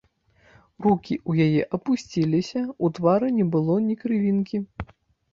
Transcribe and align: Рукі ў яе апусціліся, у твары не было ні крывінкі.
Рукі 0.85 1.15
ў 1.29 1.49
яе 1.49 1.61
апусціліся, 1.77 2.61
у 2.87 2.89
твары 2.99 3.29
не 3.39 3.45
было 3.57 3.75
ні 3.91 3.95
крывінкі. 4.05 4.57